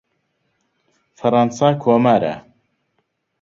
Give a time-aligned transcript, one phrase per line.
[1.19, 2.33] فەرەنسا کۆمارە.